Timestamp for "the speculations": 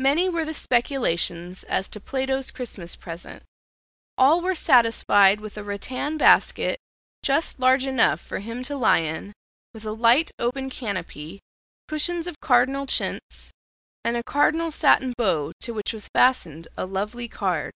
0.44-1.62